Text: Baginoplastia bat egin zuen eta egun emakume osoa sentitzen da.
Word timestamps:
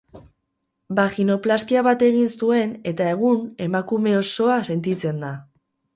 Baginoplastia 0.99 1.83
bat 1.89 2.05
egin 2.09 2.31
zuen 2.39 2.73
eta 2.93 3.11
egun 3.17 3.45
emakume 3.67 4.19
osoa 4.23 4.57
sentitzen 4.71 5.23
da. 5.27 5.35